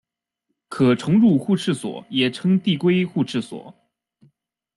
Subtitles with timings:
[0.67, 3.71] 可重入互斥锁也称递归互斥锁。